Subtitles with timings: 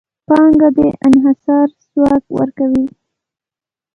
[0.27, 2.85] پانګه د انحصار ځواک ورکوي.